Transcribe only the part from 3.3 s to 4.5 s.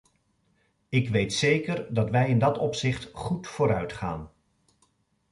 vooruit gaan.